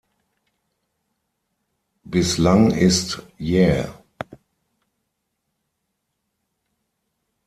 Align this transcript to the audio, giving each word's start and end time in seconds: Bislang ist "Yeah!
Bislang 2.05 2.71
ist 2.71 3.21
"Yeah! 3.39 4.01